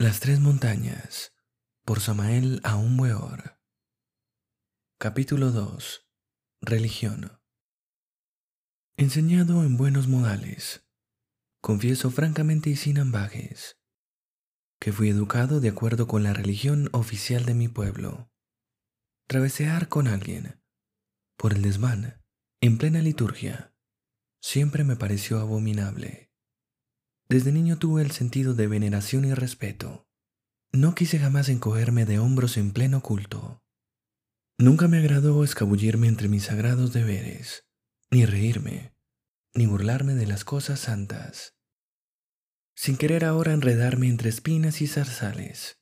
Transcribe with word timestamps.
Las 0.00 0.18
tres 0.20 0.40
montañas 0.40 1.34
por 1.84 2.00
Samael 2.00 2.62
Aumweor 2.64 3.60
Capítulo 4.98 5.50
2 5.50 6.08
Religión 6.62 7.38
Enseñado 8.96 9.62
en 9.62 9.76
buenos 9.76 10.08
modales, 10.08 10.88
confieso 11.60 12.10
francamente 12.10 12.70
y 12.70 12.76
sin 12.76 12.98
ambajes 12.98 13.78
que 14.80 14.90
fui 14.90 15.10
educado 15.10 15.60
de 15.60 15.68
acuerdo 15.68 16.06
con 16.06 16.22
la 16.22 16.32
religión 16.32 16.88
oficial 16.92 17.44
de 17.44 17.52
mi 17.52 17.68
pueblo. 17.68 18.32
Travesear 19.28 19.90
con 19.90 20.08
alguien 20.08 20.62
por 21.36 21.52
el 21.52 21.60
desván 21.60 22.24
en 22.62 22.78
plena 22.78 23.02
liturgia 23.02 23.74
siempre 24.40 24.82
me 24.82 24.96
pareció 24.96 25.40
abominable. 25.40 26.29
Desde 27.30 27.52
niño 27.52 27.78
tuve 27.78 28.02
el 28.02 28.10
sentido 28.10 28.54
de 28.54 28.66
veneración 28.66 29.24
y 29.24 29.34
respeto. 29.34 30.08
No 30.72 30.96
quise 30.96 31.20
jamás 31.20 31.48
encogerme 31.48 32.04
de 32.04 32.18
hombros 32.18 32.56
en 32.56 32.72
pleno 32.72 33.02
culto. 33.02 33.62
Nunca 34.58 34.88
me 34.88 34.98
agradó 34.98 35.44
escabullirme 35.44 36.08
entre 36.08 36.26
mis 36.26 36.46
sagrados 36.46 36.92
deberes, 36.92 37.68
ni 38.10 38.26
reírme, 38.26 38.96
ni 39.54 39.66
burlarme 39.66 40.14
de 40.14 40.26
las 40.26 40.44
cosas 40.44 40.80
santas. 40.80 41.54
Sin 42.74 42.96
querer 42.96 43.24
ahora 43.24 43.52
enredarme 43.52 44.08
entre 44.08 44.28
espinas 44.28 44.80
y 44.82 44.88
zarzales, 44.88 45.78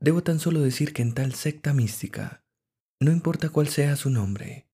debo 0.00 0.22
tan 0.22 0.40
solo 0.40 0.60
decir 0.60 0.94
que 0.94 1.02
en 1.02 1.12
tal 1.12 1.34
secta 1.34 1.74
mística, 1.74 2.46
no 2.98 3.12
importa 3.12 3.50
cuál 3.50 3.68
sea 3.68 3.94
su 3.96 4.08
nombre, 4.08 4.70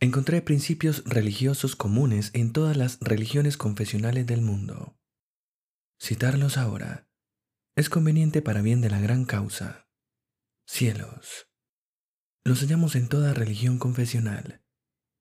encontré 0.00 0.42
principios 0.42 1.04
religiosos 1.04 1.76
comunes 1.76 2.32
en 2.34 2.52
todas 2.52 2.76
las 2.76 2.98
religiones 2.98 3.56
confesionales 3.56 4.26
del 4.26 4.40
mundo. 4.40 4.96
Citarlos 6.00 6.58
ahora 6.58 7.08
es 7.76 7.90
conveniente 7.90 8.40
para 8.42 8.62
bien 8.62 8.80
de 8.80 8.90
la 8.90 9.00
gran 9.00 9.24
causa. 9.24 9.88
Cielos. 10.66 11.50
Los 12.44 12.60
hallamos 12.60 12.96
en 12.96 13.08
toda 13.08 13.34
religión 13.34 13.78
confesional, 13.78 14.64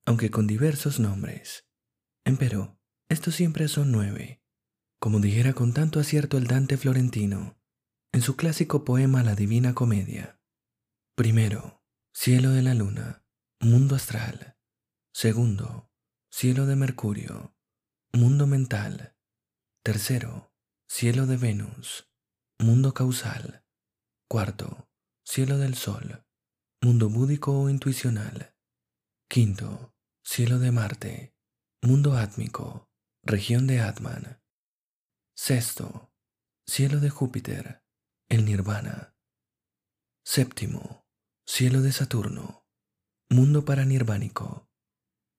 aunque 0.06 0.32
con 0.32 0.48
diversos 0.48 1.00
nombres. 1.00 1.68
Empero, 2.26 2.80
estos 3.10 3.36
siempre 3.36 3.68
son 3.68 3.92
nueve, 3.92 4.42
como 5.00 5.20
dijera 5.20 5.54
con 5.54 5.74
tanto 5.74 6.00
acierto 6.00 6.38
el 6.38 6.48
Dante 6.48 6.78
florentino, 6.78 7.60
en 8.14 8.22
su 8.22 8.36
clásico 8.36 8.86
poema 8.86 9.22
La 9.24 9.36
Divina 9.36 9.74
Comedia. 9.74 10.40
Primero, 11.16 11.84
cielo 12.14 12.52
de 12.52 12.62
la 12.62 12.74
luna, 12.74 13.26
mundo 13.60 13.96
astral. 13.96 14.58
Segundo, 15.14 15.92
cielo 16.32 16.66
de 16.66 16.76
Mercurio, 16.76 17.56
mundo 18.14 18.48
mental. 18.48 19.18
Tercero, 19.84 20.55
Cielo 20.88 21.26
de 21.26 21.36
Venus, 21.36 22.08
mundo 22.60 22.94
causal. 22.94 23.66
Cuarto, 24.30 24.88
cielo 25.26 25.58
del 25.58 25.76
Sol, 25.76 26.24
mundo 26.82 27.10
búdico 27.10 27.60
o 27.60 27.70
intuicional. 27.70 28.56
Quinto, 29.28 29.94
cielo 30.24 30.60
de 30.60 30.72
Marte, 30.72 31.36
mundo 31.82 32.16
átmico, 32.16 32.88
región 33.24 33.68
de 33.68 33.82
Atman. 33.82 34.42
Sexto, 35.36 36.14
cielo 36.66 37.00
de 37.00 37.10
Júpiter, 37.10 37.84
el 38.30 38.46
nirvana. 38.46 39.18
Séptimo, 40.24 41.06
cielo 41.46 41.82
de 41.82 41.92
Saturno, 41.92 42.66
mundo 43.30 43.66
paranirvánico. 43.66 44.70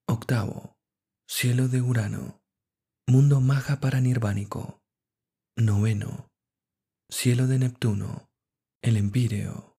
Octavo, 0.09 0.77
cielo 1.27 1.69
de 1.69 1.81
Urano, 1.81 2.43
mundo 3.07 3.41
maja 3.41 3.81
paranirvánico. 3.81 4.83
Noveno. 5.59 6.31
Cielo 7.09 7.47
de 7.47 7.59
Neptuno. 7.59 8.31
El 8.83 8.99
Empíreo. 8.99 9.79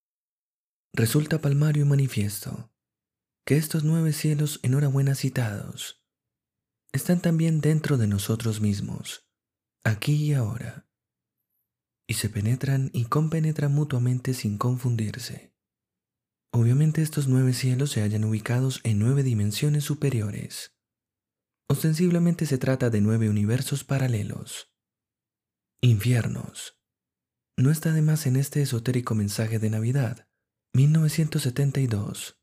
Resulta 0.91 1.39
palmario 1.39 1.83
y 1.83 1.87
manifiesto 1.87 2.73
que 3.45 3.57
estos 3.57 3.83
nueve 3.83 4.11
cielos 4.11 4.59
enhorabuena 4.63 5.13
citados 5.13 6.03
están 6.93 7.21
también 7.21 7.61
dentro 7.61 7.97
de 7.97 8.07
nosotros 8.07 8.59
mismos, 8.59 9.29
aquí 9.83 10.15
y 10.15 10.33
ahora, 10.33 10.89
y 12.07 12.15
se 12.15 12.29
penetran 12.29 12.89
y 12.91 13.05
compenetran 13.05 13.71
mutuamente 13.71 14.33
sin 14.33 14.57
confundirse. 14.57 15.53
Obviamente 16.51 17.03
estos 17.03 17.27
nueve 17.27 17.53
cielos 17.53 17.91
se 17.91 18.01
hallan 18.01 18.23
ubicados 18.23 18.81
en 18.83 18.97
nueve 18.97 19.21
dimensiones 19.21 19.83
superiores. 19.83 20.75
Ostensiblemente 21.69 22.47
se 22.47 22.57
trata 22.57 22.89
de 22.89 22.99
nueve 22.99 23.29
universos 23.29 23.83
paralelos 23.83 24.73
Infiernos. 25.81 26.75
No 27.55 27.69
está 27.69 27.91
de 27.91 28.01
más 28.01 28.25
en 28.25 28.35
este 28.35 28.63
esotérico 28.63 29.13
mensaje 29.13 29.59
de 29.59 29.69
Navidad, 29.69 30.27
1972, 30.73 32.41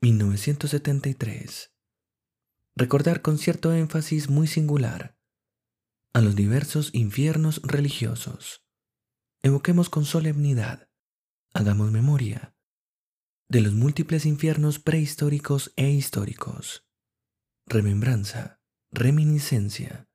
1973. 0.00 1.74
Recordar 2.76 3.20
con 3.20 3.36
cierto 3.38 3.72
énfasis 3.72 4.30
muy 4.30 4.46
singular 4.46 5.18
a 6.14 6.20
los 6.20 6.36
diversos 6.36 6.90
infiernos 6.94 7.60
religiosos. 7.64 8.64
Evoquemos 9.42 9.90
con 9.90 10.04
solemnidad, 10.04 10.88
hagamos 11.54 11.90
memoria, 11.90 12.54
de 13.48 13.60
los 13.60 13.72
múltiples 13.72 14.24
infiernos 14.24 14.78
prehistóricos 14.78 15.72
e 15.74 15.90
históricos. 15.90 16.86
Remembranza, 17.66 18.60
reminiscencia, 18.92 20.07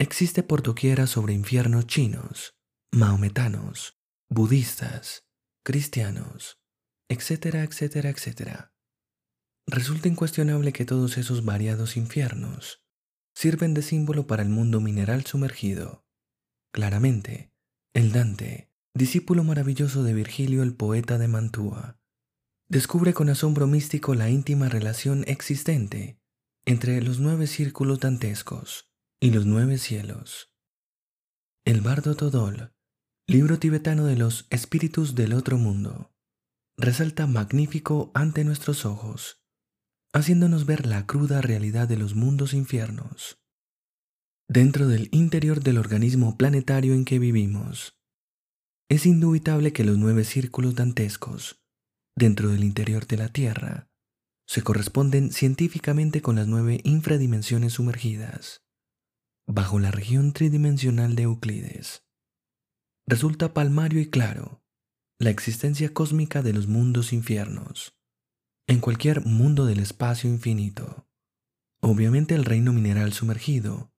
Existe 0.00 0.44
por 0.44 0.62
doquiera 0.62 1.08
sobre 1.08 1.34
infiernos 1.34 1.88
chinos, 1.88 2.54
maometanos, 2.92 3.98
budistas, 4.30 5.26
cristianos, 5.64 6.60
etcétera, 7.08 7.64
etcétera, 7.64 8.10
etcétera. 8.10 8.72
Resulta 9.66 10.06
incuestionable 10.06 10.72
que 10.72 10.84
todos 10.84 11.18
esos 11.18 11.44
variados 11.44 11.96
infiernos 11.96 12.80
sirven 13.34 13.74
de 13.74 13.82
símbolo 13.82 14.28
para 14.28 14.44
el 14.44 14.50
mundo 14.50 14.80
mineral 14.80 15.26
sumergido. 15.26 16.06
Claramente, 16.72 17.50
el 17.92 18.12
Dante, 18.12 18.70
discípulo 18.94 19.42
maravilloso 19.42 20.04
de 20.04 20.14
Virgilio 20.14 20.62
el 20.62 20.76
poeta 20.76 21.18
de 21.18 21.26
Mantua, 21.26 21.98
descubre 22.68 23.14
con 23.14 23.30
asombro 23.30 23.66
místico 23.66 24.14
la 24.14 24.30
íntima 24.30 24.68
relación 24.68 25.24
existente 25.26 26.20
entre 26.66 27.02
los 27.02 27.18
nueve 27.18 27.48
círculos 27.48 27.98
dantescos 27.98 28.87
y 29.20 29.32
los 29.32 29.46
nueve 29.46 29.78
cielos. 29.78 30.52
El 31.64 31.80
bardo 31.80 32.14
Todol, 32.14 32.72
libro 33.26 33.58
tibetano 33.58 34.06
de 34.06 34.16
los 34.16 34.46
espíritus 34.50 35.16
del 35.16 35.32
otro 35.32 35.58
mundo, 35.58 36.12
resalta 36.76 37.26
magnífico 37.26 38.12
ante 38.14 38.44
nuestros 38.44 38.84
ojos, 38.84 39.42
haciéndonos 40.12 40.66
ver 40.66 40.86
la 40.86 41.04
cruda 41.06 41.40
realidad 41.40 41.88
de 41.88 41.96
los 41.96 42.14
mundos 42.14 42.54
infiernos. 42.54 43.40
Dentro 44.48 44.86
del 44.86 45.08
interior 45.10 45.62
del 45.62 45.78
organismo 45.78 46.38
planetario 46.38 46.94
en 46.94 47.04
que 47.04 47.18
vivimos, 47.18 47.98
es 48.88 49.04
indubitable 49.04 49.72
que 49.72 49.84
los 49.84 49.98
nueve 49.98 50.24
círculos 50.24 50.76
dantescos, 50.76 51.60
dentro 52.16 52.50
del 52.50 52.62
interior 52.62 53.06
de 53.08 53.16
la 53.16 53.28
Tierra, 53.30 53.90
se 54.46 54.62
corresponden 54.62 55.32
científicamente 55.32 56.22
con 56.22 56.36
las 56.36 56.46
nueve 56.46 56.80
infradimensiones 56.84 57.74
sumergidas 57.74 58.62
bajo 59.48 59.78
la 59.78 59.90
región 59.90 60.32
tridimensional 60.32 61.16
de 61.16 61.22
Euclides. 61.22 62.04
Resulta 63.06 63.54
palmario 63.54 64.00
y 64.00 64.10
claro 64.10 64.62
la 65.18 65.30
existencia 65.30 65.92
cósmica 65.92 66.42
de 66.42 66.52
los 66.52 66.68
mundos 66.68 67.12
infiernos, 67.12 67.98
en 68.68 68.78
cualquier 68.78 69.24
mundo 69.24 69.64
del 69.64 69.80
espacio 69.80 70.30
infinito. 70.30 71.08
Obviamente 71.80 72.34
el 72.34 72.44
reino 72.44 72.72
mineral 72.72 73.12
sumergido 73.14 73.90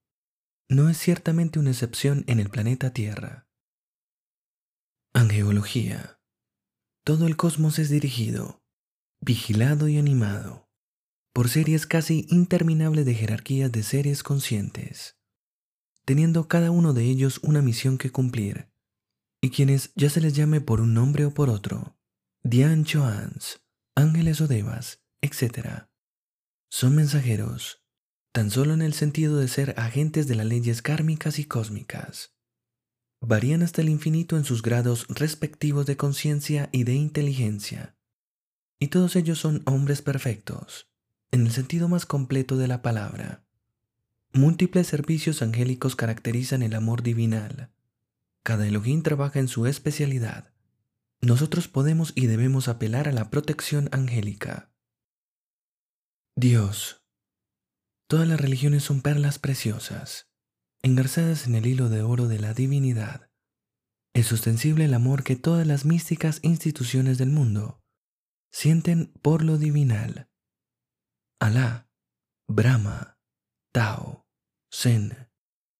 no 0.69 0.89
es 0.89 0.97
ciertamente 0.97 1.59
una 1.59 1.71
excepción 1.71 2.23
en 2.27 2.39
el 2.39 2.49
planeta 2.49 2.91
Tierra. 2.91 3.47
Angeología. 5.13 6.21
Todo 7.03 7.27
el 7.27 7.35
cosmos 7.35 7.77
es 7.77 7.89
dirigido, 7.89 8.63
vigilado 9.19 9.89
y 9.89 9.97
animado 9.97 10.69
por 11.33 11.49
series 11.49 11.85
casi 11.85 12.25
interminables 12.29 13.05
de 13.05 13.13
jerarquías 13.15 13.71
de 13.71 13.83
seres 13.83 14.23
conscientes 14.23 15.20
teniendo 16.05 16.47
cada 16.47 16.71
uno 16.71 16.93
de 16.93 17.03
ellos 17.03 17.39
una 17.43 17.61
misión 17.61 17.97
que 17.97 18.11
cumplir, 18.11 18.69
y 19.41 19.49
quienes 19.49 19.91
ya 19.95 20.09
se 20.09 20.21
les 20.21 20.33
llame 20.33 20.61
por 20.61 20.81
un 20.81 20.93
nombre 20.93 21.25
o 21.25 21.33
por 21.33 21.49
otro, 21.49 21.97
Dian 22.43 22.85
Choans, 22.85 23.61
ángeles 23.95 24.41
o 24.41 24.47
devas, 24.47 25.01
etc., 25.21 25.87
son 26.69 26.95
mensajeros, 26.95 27.83
tan 28.31 28.49
solo 28.49 28.73
en 28.73 28.81
el 28.81 28.93
sentido 28.93 29.37
de 29.37 29.47
ser 29.47 29.73
agentes 29.77 30.27
de 30.27 30.35
las 30.35 30.45
leyes 30.45 30.81
kármicas 30.81 31.37
y 31.37 31.45
cósmicas. 31.45 32.33
Varían 33.19 33.61
hasta 33.61 33.81
el 33.81 33.89
infinito 33.89 34.37
en 34.37 34.45
sus 34.45 34.61
grados 34.61 35.05
respectivos 35.09 35.85
de 35.85 35.97
conciencia 35.97 36.69
y 36.71 36.85
de 36.85 36.93
inteligencia, 36.93 37.97
y 38.79 38.87
todos 38.87 39.15
ellos 39.15 39.37
son 39.37 39.61
hombres 39.65 40.01
perfectos, 40.01 40.89
en 41.29 41.45
el 41.45 41.51
sentido 41.51 41.87
más 41.87 42.05
completo 42.05 42.57
de 42.57 42.67
la 42.67 42.81
palabra. 42.81 43.45
Múltiples 44.33 44.87
servicios 44.87 45.41
angélicos 45.41 45.97
caracterizan 45.97 46.63
el 46.63 46.73
amor 46.73 47.03
divinal. 47.03 47.69
Cada 48.43 48.65
Elohim 48.65 49.03
trabaja 49.03 49.39
en 49.39 49.49
su 49.49 49.65
especialidad. 49.65 50.53
Nosotros 51.19 51.67
podemos 51.67 52.13
y 52.15 52.27
debemos 52.27 52.67
apelar 52.69 53.09
a 53.09 53.11
la 53.11 53.29
protección 53.29 53.89
angélica. 53.91 54.71
Dios. 56.35 57.03
Todas 58.07 58.27
las 58.27 58.39
religiones 58.39 58.83
son 58.83 59.01
perlas 59.01 59.37
preciosas, 59.37 60.31
engarzadas 60.81 61.45
en 61.45 61.55
el 61.55 61.65
hilo 61.65 61.89
de 61.89 62.01
oro 62.01 62.27
de 62.27 62.39
la 62.39 62.53
divinidad. 62.53 63.29
Es 64.13 64.31
ostensible 64.31 64.85
el 64.85 64.93
amor 64.93 65.23
que 65.23 65.35
todas 65.35 65.67
las 65.67 65.85
místicas 65.85 66.39
instituciones 66.41 67.17
del 67.17 67.29
mundo 67.29 67.81
sienten 68.51 69.13
por 69.21 69.43
lo 69.43 69.57
divinal. 69.57 70.29
Alá, 71.39 71.89
Brahma, 72.47 73.17
Tao, 73.71 74.20
Zen, 74.73 75.29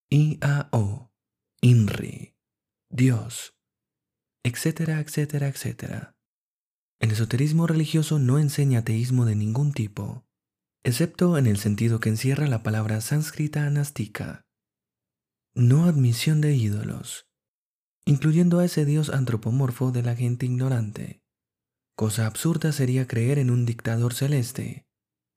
Iao, 0.09 1.13
Inri, 1.61 2.35
Dios, 2.89 3.55
etcétera, 4.43 4.99
etcétera, 4.99 5.47
etcétera. 5.47 6.17
El 6.99 7.11
esoterismo 7.11 7.67
religioso 7.67 8.19
no 8.19 8.38
enseña 8.38 8.79
ateísmo 8.79 9.23
de 9.23 9.35
ningún 9.35 9.71
tipo, 9.71 10.25
excepto 10.83 11.38
en 11.38 11.47
el 11.47 11.57
sentido 11.57 12.01
que 12.01 12.09
encierra 12.09 12.47
la 12.47 12.63
palabra 12.63 12.99
sánscrita 12.99 13.65
anástica. 13.65 14.45
No 15.55 15.85
admisión 15.85 16.41
de 16.41 16.53
ídolos, 16.53 17.29
incluyendo 18.05 18.59
a 18.59 18.65
ese 18.65 18.83
dios 18.83 19.09
antropomorfo 19.09 19.94
de 19.94 20.03
la 20.03 20.17
gente 20.17 20.45
ignorante. 20.45 21.21
Cosa 21.95 22.25
absurda 22.25 22.73
sería 22.73 23.07
creer 23.07 23.39
en 23.39 23.51
un 23.51 23.65
dictador 23.65 24.13
celeste, 24.13 24.85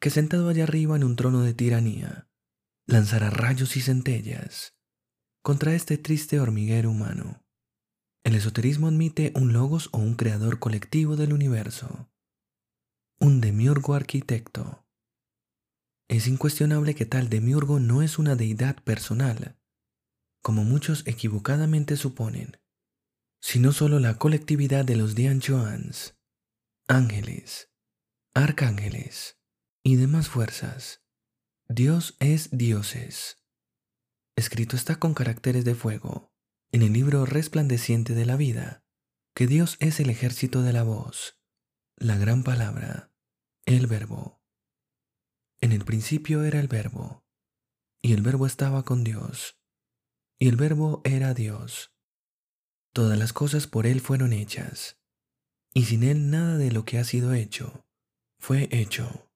que 0.00 0.10
sentado 0.10 0.48
allá 0.48 0.64
arriba 0.64 0.96
en 0.96 1.04
un 1.04 1.14
trono 1.14 1.42
de 1.42 1.54
tiranía, 1.54 2.28
lanzará 2.86 3.30
rayos 3.30 3.76
y 3.76 3.80
centellas 3.80 4.74
contra 5.42 5.74
este 5.74 5.98
triste 5.98 6.40
hormiguero 6.40 6.90
humano. 6.90 7.44
El 8.24 8.34
esoterismo 8.34 8.88
admite 8.88 9.32
un 9.34 9.52
logos 9.52 9.90
o 9.92 9.98
un 9.98 10.14
creador 10.14 10.58
colectivo 10.58 11.16
del 11.16 11.34
universo, 11.34 12.10
un 13.20 13.42
demiurgo 13.42 13.94
arquitecto. 13.94 14.86
Es 16.08 16.26
incuestionable 16.26 16.94
que 16.94 17.04
tal 17.04 17.28
demiurgo 17.28 17.80
no 17.80 18.02
es 18.02 18.18
una 18.18 18.36
deidad 18.36 18.82
personal, 18.82 19.58
como 20.42 20.64
muchos 20.64 21.06
equivocadamente 21.06 21.96
suponen, 21.96 22.58
sino 23.42 23.72
solo 23.72 24.00
la 24.00 24.16
colectividad 24.16 24.86
de 24.86 24.96
los 24.96 25.14
Dianchuans, 25.14 26.16
ángeles, 26.88 27.70
arcángeles 28.34 29.38
y 29.82 29.96
demás 29.96 30.28
fuerzas. 30.28 31.03
Dios 31.70 32.14
es 32.20 32.50
dioses. 32.50 33.42
Escrito 34.36 34.76
está 34.76 34.96
con 34.96 35.14
caracteres 35.14 35.64
de 35.64 35.74
fuego 35.74 36.30
en 36.72 36.82
el 36.82 36.92
libro 36.92 37.24
resplandeciente 37.24 38.14
de 38.14 38.26
la 38.26 38.36
vida, 38.36 38.84
que 39.34 39.46
Dios 39.46 39.76
es 39.80 39.98
el 39.98 40.10
ejército 40.10 40.60
de 40.60 40.74
la 40.74 40.82
voz, 40.82 41.40
la 41.96 42.18
gran 42.18 42.44
palabra, 42.44 43.12
el 43.64 43.86
verbo. 43.86 44.42
En 45.62 45.72
el 45.72 45.86
principio 45.86 46.44
era 46.44 46.60
el 46.60 46.68
verbo, 46.68 47.24
y 48.02 48.12
el 48.12 48.20
verbo 48.20 48.46
estaba 48.46 48.84
con 48.84 49.02
Dios, 49.02 49.58
y 50.38 50.48
el 50.48 50.56
verbo 50.56 51.00
era 51.04 51.32
Dios. 51.32 51.94
Todas 52.92 53.18
las 53.18 53.32
cosas 53.32 53.66
por 53.66 53.86
Él 53.86 54.02
fueron 54.02 54.34
hechas, 54.34 55.00
y 55.72 55.86
sin 55.86 56.02
Él 56.02 56.28
nada 56.28 56.58
de 56.58 56.70
lo 56.70 56.84
que 56.84 56.98
ha 56.98 57.04
sido 57.04 57.32
hecho 57.32 57.86
fue 58.38 58.68
hecho. 58.70 59.33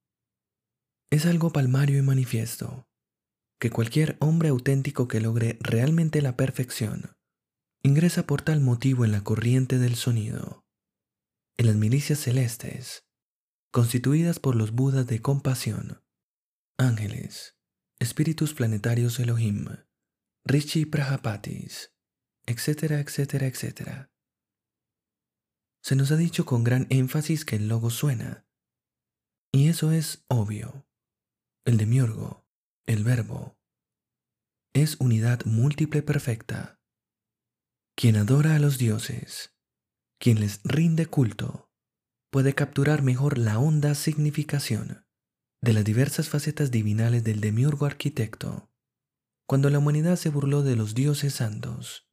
Es 1.10 1.24
algo 1.24 1.50
palmario 1.50 1.98
y 1.98 2.02
manifiesto, 2.02 2.86
que 3.58 3.70
cualquier 3.70 4.18
hombre 4.20 4.50
auténtico 4.50 5.08
que 5.08 5.20
logre 5.20 5.58
realmente 5.60 6.20
la 6.20 6.36
perfección 6.36 7.16
ingresa 7.82 8.26
por 8.26 8.42
tal 8.42 8.60
motivo 8.60 9.04
en 9.04 9.12
la 9.12 9.24
corriente 9.24 9.78
del 9.78 9.94
sonido, 9.94 10.66
en 11.56 11.66
las 11.66 11.76
milicias 11.76 12.18
celestes, 12.18 13.06
constituidas 13.72 14.38
por 14.38 14.54
los 14.54 14.72
Budas 14.72 15.06
de 15.06 15.22
compasión, 15.22 16.02
ángeles, 16.76 17.56
espíritus 17.98 18.52
planetarios 18.52 19.18
Elohim, 19.18 19.66
Rishi 20.44 20.84
Prajapatis, 20.84 21.94
etcétera, 22.46 23.00
etcétera, 23.00 23.46
etcétera. 23.46 24.10
Se 25.82 25.96
nos 25.96 26.10
ha 26.10 26.16
dicho 26.16 26.44
con 26.44 26.64
gran 26.64 26.86
énfasis 26.90 27.44
que 27.44 27.56
el 27.56 27.68
logo 27.68 27.90
suena, 27.90 28.46
y 29.52 29.68
eso 29.68 29.92
es 29.92 30.24
obvio. 30.28 30.87
El 31.68 31.76
demiurgo, 31.76 32.46
el 32.86 33.04
verbo, 33.04 33.58
es 34.72 34.96
unidad 35.00 35.44
múltiple 35.44 36.00
perfecta 36.00 36.80
quien 37.94 38.16
adora 38.16 38.54
a 38.54 38.58
los 38.58 38.78
dioses, 38.78 39.54
quien 40.18 40.40
les 40.40 40.62
rinde 40.64 41.04
culto, 41.04 41.70
puede 42.30 42.54
capturar 42.54 43.02
mejor 43.02 43.36
la 43.36 43.58
honda 43.58 43.94
significación 43.94 45.04
de 45.60 45.74
las 45.74 45.84
diversas 45.84 46.30
facetas 46.30 46.70
divinales 46.70 47.22
del 47.22 47.42
demiurgo 47.42 47.84
arquitecto. 47.84 48.72
Cuando 49.46 49.68
la 49.68 49.78
humanidad 49.78 50.16
se 50.16 50.30
burló 50.30 50.62
de 50.62 50.74
los 50.74 50.94
dioses 50.94 51.34
santos, 51.34 52.08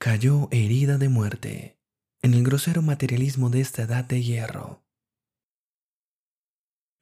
cayó 0.00 0.48
herida 0.50 0.98
de 0.98 1.08
muerte 1.08 1.78
en 2.22 2.34
el 2.34 2.42
grosero 2.42 2.82
materialismo 2.82 3.50
de 3.50 3.60
esta 3.60 3.82
edad 3.82 4.04
de 4.04 4.20
hierro. 4.20 4.84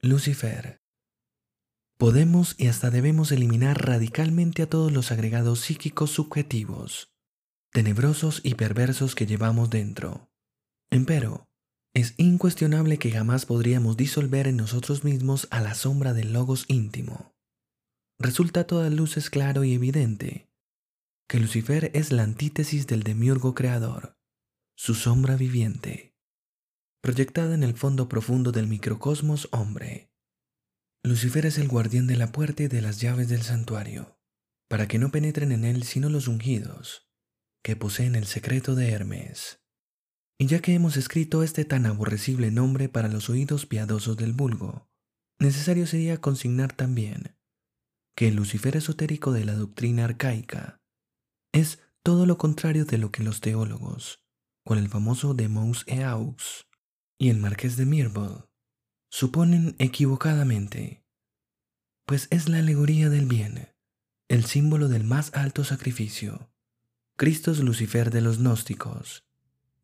Lucifer. 0.02 0.82
Podemos 1.98 2.54
y 2.58 2.68
hasta 2.68 2.90
debemos 2.90 3.32
eliminar 3.32 3.84
radicalmente 3.84 4.62
a 4.62 4.70
todos 4.70 4.92
los 4.92 5.12
agregados 5.12 5.60
psíquicos 5.60 6.10
subjetivos 6.10 7.10
tenebrosos 7.72 8.40
y 8.42 8.54
perversos 8.54 9.14
que 9.14 9.26
llevamos 9.26 9.70
dentro. 9.70 10.30
Empero, 10.90 11.48
es 11.94 12.14
incuestionable 12.16 12.98
que 12.98 13.10
jamás 13.10 13.46
podríamos 13.46 13.96
disolver 13.96 14.46
en 14.46 14.56
nosotros 14.56 15.04
mismos 15.04 15.48
a 15.50 15.60
la 15.60 15.74
sombra 15.74 16.14
del 16.14 16.32
logos 16.32 16.64
íntimo. 16.68 17.34
Resulta 18.18 18.60
a 18.60 18.66
todas 18.66 18.92
luces 18.92 19.30
claro 19.30 19.64
y 19.64 19.74
evidente 19.74 20.48
que 21.28 21.38
Lucifer 21.38 21.90
es 21.94 22.10
la 22.10 22.22
antítesis 22.22 22.86
del 22.86 23.02
demiurgo 23.02 23.54
creador, 23.54 24.16
su 24.74 24.94
sombra 24.94 25.36
viviente, 25.36 26.14
proyectada 27.02 27.54
en 27.54 27.62
el 27.62 27.74
fondo 27.74 28.08
profundo 28.08 28.50
del 28.50 28.66
microcosmos 28.66 29.48
hombre. 29.52 30.07
Lucifer 31.08 31.46
es 31.46 31.56
el 31.56 31.68
guardián 31.68 32.06
de 32.06 32.16
la 32.16 32.32
puerta 32.32 32.64
y 32.64 32.68
de 32.68 32.82
las 32.82 33.00
llaves 33.00 33.30
del 33.30 33.40
santuario, 33.40 34.18
para 34.68 34.88
que 34.88 34.98
no 34.98 35.10
penetren 35.10 35.52
en 35.52 35.64
él 35.64 35.84
sino 35.84 36.10
los 36.10 36.28
ungidos, 36.28 37.08
que 37.64 37.76
poseen 37.76 38.14
el 38.14 38.26
secreto 38.26 38.74
de 38.74 38.90
Hermes. 38.90 39.62
Y 40.38 40.48
ya 40.48 40.60
que 40.60 40.74
hemos 40.74 40.98
escrito 40.98 41.42
este 41.42 41.64
tan 41.64 41.86
aborrecible 41.86 42.50
nombre 42.50 42.90
para 42.90 43.08
los 43.08 43.30
oídos 43.30 43.64
piadosos 43.64 44.18
del 44.18 44.34
vulgo, 44.34 44.90
necesario 45.38 45.86
sería 45.86 46.20
consignar 46.20 46.74
también 46.74 47.38
que 48.14 48.28
el 48.28 48.36
Lucifer 48.36 48.76
esotérico 48.76 49.32
de 49.32 49.46
la 49.46 49.54
doctrina 49.54 50.04
arcaica 50.04 50.82
es 51.54 51.80
todo 52.02 52.26
lo 52.26 52.36
contrario 52.36 52.84
de 52.84 52.98
lo 52.98 53.12
que 53.12 53.22
los 53.22 53.40
teólogos, 53.40 54.22
con 54.62 54.76
el 54.76 54.88
famoso 54.90 55.32
de 55.32 55.48
Mous 55.48 55.86
Aux 55.88 56.68
y 57.18 57.30
el 57.30 57.38
marqués 57.38 57.78
de 57.78 57.86
Mirbeau, 57.86 58.47
suponen 59.10 59.74
equivocadamente, 59.78 61.04
pues 62.06 62.28
es 62.30 62.48
la 62.48 62.58
alegoría 62.58 63.08
del 63.10 63.26
bien, 63.26 63.74
el 64.28 64.44
símbolo 64.44 64.88
del 64.88 65.04
más 65.04 65.34
alto 65.34 65.64
sacrificio, 65.64 66.50
Cristo 67.16 67.50
es 67.50 67.58
Lucifer 67.58 68.10
de 68.10 68.20
los 68.20 68.38
gnósticos 68.38 69.26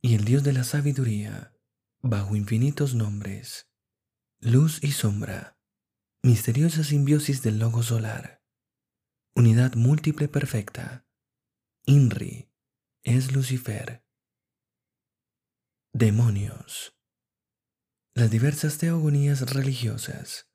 y 0.00 0.14
el 0.14 0.24
Dios 0.24 0.44
de 0.44 0.52
la 0.52 0.62
sabiduría, 0.62 1.52
bajo 2.00 2.36
infinitos 2.36 2.94
nombres. 2.94 3.68
Luz 4.40 4.78
y 4.84 4.92
sombra, 4.92 5.58
misteriosa 6.22 6.84
simbiosis 6.84 7.42
del 7.42 7.58
logo 7.58 7.82
solar, 7.82 8.42
unidad 9.34 9.74
múltiple 9.74 10.28
perfecta. 10.28 11.06
Inri 11.86 12.50
es 13.02 13.32
Lucifer. 13.32 14.04
Demonios. 15.92 16.93
Las 18.16 18.30
diversas 18.30 18.78
teogonías 18.78 19.52
religiosas 19.52 20.48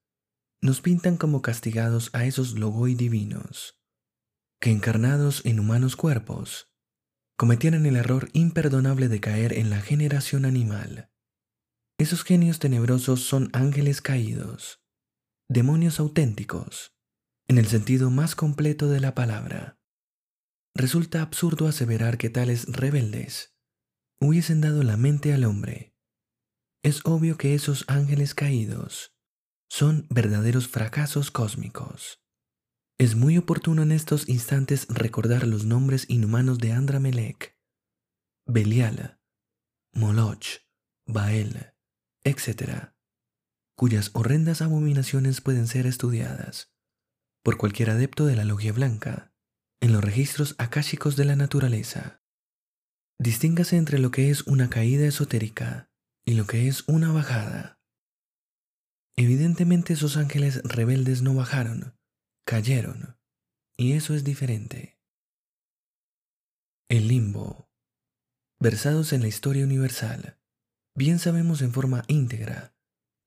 nos 0.62 0.80
pintan 0.80 1.18
como 1.18 1.42
castigados 1.42 2.10
a 2.14 2.24
esos 2.24 2.58
logoi 2.58 2.96
divinos, 2.96 3.82
que 4.62 4.72
encarnados 4.72 5.46
en 5.46 5.60
humanos 5.60 5.98
cuerpos, 5.98 6.74
cometieran 7.38 7.86
el 7.86 7.98
error 7.98 8.30
imperdonable 8.32 9.10
de 9.10 9.20
caer 9.20 9.52
en 9.52 9.70
la 9.70 9.82
generación 9.82 10.46
animal. 10.46 11.12
Esos 11.98 12.24
genios 12.24 12.60
tenebrosos 12.60 13.24
son 13.24 13.50
ángeles 13.52 14.02
caídos, 14.02 14.82
demonios 15.50 16.00
auténticos, 16.00 16.96
en 17.50 17.58
el 17.58 17.68
sentido 17.68 18.10
más 18.10 18.36
completo 18.36 18.88
de 18.88 19.02
la 19.02 19.16
palabra. 19.16 19.78
Resulta 20.74 21.22
absurdo 21.22 21.68
aseverar 21.68 22.18
que 22.18 22.30
tales 22.30 22.68
rebeldes 22.68 23.54
hubiesen 24.22 24.62
dado 24.62 24.84
la 24.84 24.96
mente 24.96 25.34
al 25.34 25.44
hombre. 25.44 25.89
Es 26.82 27.02
obvio 27.04 27.38
que 27.38 27.56
esos 27.56 27.84
ángeles 27.90 28.34
caídos 28.34 29.14
son 29.70 30.08
verdaderos 30.10 30.70
fracasos 30.70 31.30
cósmicos. 31.30 32.22
Es 32.98 33.16
muy 33.16 33.38
oportuno 33.38 33.84
en 33.84 33.92
estos 33.92 34.30
instantes 34.30 34.88
recordar 34.88 35.46
los 35.46 35.66
nombres 35.66 36.06
inhumanos 36.10 36.58
de 36.58 36.72
Andramelech, 36.72 37.58
Belial, 38.46 39.20
Moloch, 39.94 40.62
Bael, 41.06 41.74
etc., 42.24 42.94
cuyas 43.76 44.12
horrendas 44.14 44.62
abominaciones 44.62 45.42
pueden 45.42 45.68
ser 45.68 45.86
estudiadas 45.86 46.72
por 47.44 47.58
cualquier 47.58 47.90
adepto 47.90 48.26
de 48.26 48.38
la 48.38 48.46
logia 48.46 48.72
blanca 48.72 49.34
en 49.82 49.92
los 49.92 50.04
registros 50.04 50.56
akáshicos 50.58 51.18
de 51.18 51.26
la 51.26 51.36
naturaleza. 51.36 52.24
Distíngase 53.18 53.76
entre 53.76 54.00
lo 54.00 54.12
que 54.12 54.30
es 54.30 54.44
una 54.44 54.70
caída 54.70 55.06
esotérica 55.06 55.89
y 56.30 56.36
lo 56.36 56.46
que 56.46 56.68
es 56.68 56.84
una 56.88 57.12
bajada. 57.12 57.82
Evidentemente 59.16 59.94
esos 59.94 60.16
ángeles 60.16 60.62
rebeldes 60.64 61.24
no 61.24 61.34
bajaron, 61.34 61.98
cayeron, 62.46 63.18
y 63.76 63.94
eso 63.94 64.14
es 64.14 64.24
diferente. 64.24 65.00
El 66.88 67.08
limbo. 67.08 67.72
Versados 68.60 69.12
en 69.12 69.22
la 69.22 69.28
historia 69.28 69.64
universal, 69.64 70.40
bien 70.96 71.18
sabemos 71.18 71.64
en 71.64 71.74
forma 71.74 72.04
íntegra 72.08 72.76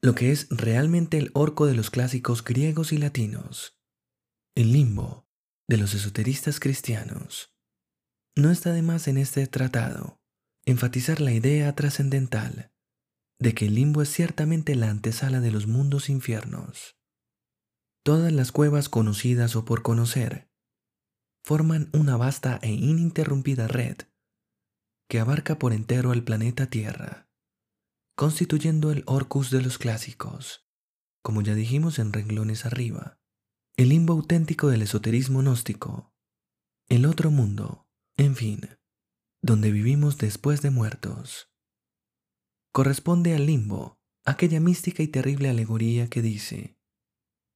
lo 0.00 0.14
que 0.14 0.30
es 0.30 0.46
realmente 0.50 1.18
el 1.18 1.32
orco 1.34 1.66
de 1.66 1.74
los 1.74 1.90
clásicos 1.90 2.44
griegos 2.44 2.92
y 2.92 2.98
latinos, 2.98 3.76
el 4.54 4.70
limbo 4.70 5.26
de 5.68 5.76
los 5.76 5.92
esoteristas 5.94 6.60
cristianos. 6.60 7.52
No 8.36 8.52
está 8.52 8.72
de 8.72 8.82
más 8.82 9.08
en 9.08 9.18
este 9.18 9.44
tratado 9.48 10.20
enfatizar 10.64 11.20
la 11.20 11.32
idea 11.32 11.74
trascendental 11.74 12.71
de 13.42 13.54
que 13.54 13.66
el 13.66 13.74
limbo 13.74 14.02
es 14.02 14.08
ciertamente 14.08 14.74
la 14.76 14.88
antesala 14.88 15.40
de 15.40 15.50
los 15.50 15.66
mundos 15.66 16.08
infiernos. 16.08 16.96
Todas 18.04 18.32
las 18.32 18.52
cuevas 18.52 18.88
conocidas 18.88 19.56
o 19.56 19.64
por 19.64 19.82
conocer 19.82 20.48
forman 21.44 21.90
una 21.92 22.16
vasta 22.16 22.58
e 22.62 22.70
ininterrumpida 22.70 23.68
red 23.68 23.96
que 25.08 25.20
abarca 25.20 25.58
por 25.58 25.72
entero 25.72 26.12
el 26.12 26.22
planeta 26.22 26.66
Tierra 26.66 27.28
constituyendo 28.14 28.92
el 28.92 29.02
Orcus 29.06 29.50
de 29.50 29.62
los 29.62 29.78
clásicos, 29.78 30.64
como 31.22 31.42
ya 31.42 31.54
dijimos 31.54 31.98
en 31.98 32.12
renglones 32.12 32.66
arriba, 32.66 33.18
el 33.76 33.88
limbo 33.88 34.12
auténtico 34.12 34.68
del 34.68 34.82
esoterismo 34.82 35.40
gnóstico, 35.40 36.14
el 36.88 37.06
otro 37.06 37.30
mundo, 37.30 37.88
en 38.16 38.36
fin, 38.36 38.60
donde 39.42 39.72
vivimos 39.72 40.18
después 40.18 40.62
de 40.62 40.70
muertos. 40.70 41.51
Corresponde 42.72 43.34
al 43.34 43.44
limbo 43.44 44.00
aquella 44.24 44.58
mística 44.58 45.02
y 45.02 45.08
terrible 45.08 45.50
alegoría 45.50 46.08
que 46.08 46.22
dice, 46.22 46.78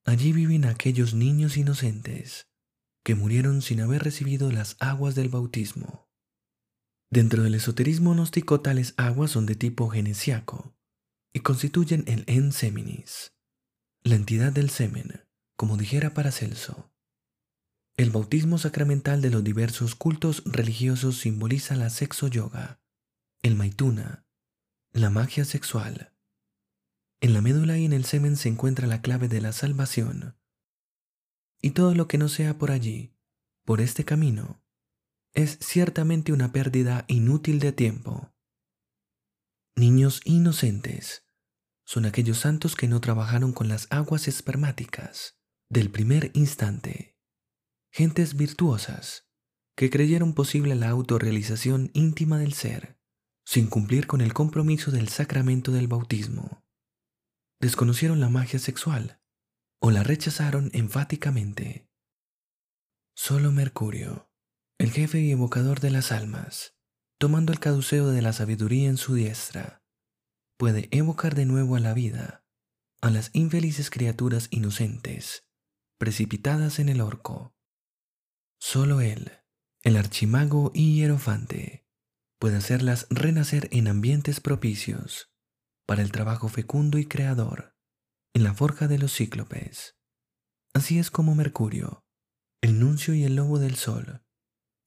allí 0.05 0.35
viven 0.35 0.67
aquellos 0.67 1.15
niños 1.15 1.57
inocentes 1.57 2.51
que 3.03 3.15
murieron 3.15 3.63
sin 3.63 3.81
haber 3.81 4.03
recibido 4.03 4.53
las 4.53 4.77
aguas 4.79 5.15
del 5.15 5.31
bautismo. 5.31 6.11
Dentro 7.11 7.45
del 7.45 7.55
esoterismo 7.55 8.13
gnóstico 8.13 8.61
tales 8.61 8.93
aguas 8.99 9.31
son 9.31 9.47
de 9.47 9.55
tipo 9.55 9.89
genesiaco 9.89 10.77
y 11.33 11.41
constituyen 11.41 12.05
el 12.09 12.25
en 12.27 12.53
seminis, 12.53 13.33
la 14.03 14.17
entidad 14.17 14.53
del 14.53 14.69
semen, 14.69 15.25
como 15.57 15.79
dijera 15.79 16.13
Paracelso. 16.13 16.93
El 17.97 18.11
bautismo 18.11 18.59
sacramental 18.59 19.23
de 19.23 19.31
los 19.31 19.43
diversos 19.43 19.95
cultos 19.95 20.43
religiosos 20.45 21.17
simboliza 21.17 21.75
la 21.75 21.89
sexo 21.89 22.29
yoga, 22.29 22.83
el 23.41 23.55
maituna, 23.55 24.26
la 24.97 25.11
magia 25.11 25.45
sexual. 25.45 26.15
En 27.21 27.35
la 27.35 27.43
médula 27.43 27.77
y 27.77 27.85
en 27.85 27.93
el 27.93 28.07
semen 28.07 28.37
se 28.37 28.49
encuentra 28.49 28.87
la 28.87 29.03
clave 29.03 29.29
de 29.29 29.43
la 29.43 29.53
salvación. 29.53 30.39
Y 31.61 31.73
todo 31.73 31.95
lo 31.95 32.09
que 32.09 32.17
no 32.17 32.31
sea 32.31 32.57
por 32.57 32.71
allí, 32.71 33.15
por 33.67 33.83
este 33.83 34.07
camino, 34.07 34.63
es 35.35 35.59
ciertamente 35.61 36.33
una 36.33 36.51
pérdida 36.51 37.05
inútil 37.09 37.59
de 37.59 37.73
tiempo. 37.73 38.33
Niños 39.77 40.23
inocentes 40.25 41.27
son 41.85 42.07
aquellos 42.07 42.39
santos 42.39 42.75
que 42.75 42.89
no 42.89 43.03
trabajaron 43.03 43.53
con 43.53 43.69
las 43.69 43.89
aguas 43.91 44.29
espermáticas 44.29 45.39
del 45.69 45.91
primer 45.91 46.31
instante. 46.33 47.19
Gentes 47.93 48.35
virtuosas 48.35 49.29
que 49.77 49.91
creyeron 49.91 50.33
posible 50.33 50.75
la 50.75 50.89
autorrealización 50.89 51.91
íntima 51.93 52.39
del 52.39 52.55
ser 52.55 52.96
sin 53.47 53.69
cumplir 53.69 54.07
con 54.07 54.21
el 54.21 54.35
compromiso 54.35 54.91
del 54.91 55.09
sacramento 55.09 55.73
del 55.73 55.89
bautismo. 55.89 56.67
Desconocieron 57.61 58.21
la 58.21 58.29
magia 58.29 58.59
sexual 58.59 59.23
o 59.81 59.91
la 59.91 60.03
rechazaron 60.03 60.71
enfáticamente. 60.75 61.89
Solo 63.15 63.53
Mercurio 63.53 64.29
el 64.79 64.91
jefe 64.91 65.21
y 65.21 65.31
evocador 65.31 65.81
de 65.81 65.91
las 65.91 66.13
almas, 66.13 66.77
tomando 67.19 67.53
el 67.53 67.61
caduceo 67.61 68.11
de 68.11 68.21
la 68.21 68.35
sabiduría 68.35 68.91
en 68.91 68.99
su 68.99 69.15
diestra, 69.15 69.83
puede 70.59 70.89
evocar 70.91 71.35
de 71.35 71.47
nuevo 71.47 71.77
a 71.77 71.81
la 71.81 71.95
vida 71.95 72.45
a 73.01 73.11
las 73.11 73.31
infelices 73.35 73.91
criaturas 73.91 74.49
inocentes, 74.51 75.49
precipitadas 75.99 76.79
en 76.79 76.89
el 76.89 77.01
orco. 77.01 77.55
Solo 78.59 79.01
él, 79.01 79.33
el 79.83 79.97
archimago 79.97 80.73
y 80.75 80.97
hierofante, 80.97 81.86
puede 82.39 82.57
hacerlas 82.57 83.07
renacer 83.11 83.69
en 83.73 83.89
ambientes 83.89 84.41
propicios 84.41 85.31
para 85.87 86.03
el 86.03 86.13
trabajo 86.13 86.49
fecundo 86.49 86.99
y 86.99 87.07
creador 87.07 87.75
en 88.35 88.45
la 88.45 88.53
forja 88.53 88.87
de 88.89 88.99
los 88.99 89.15
cíclopes. 89.15 89.97
Así 90.75 90.99
es 90.99 91.11
como 91.11 91.35
Mercurio, 91.35 92.05
el 92.61 92.79
nuncio 92.79 93.15
y 93.15 93.25
el 93.25 93.37
lobo 93.37 93.59
del 93.59 93.77
sol, 93.77 94.23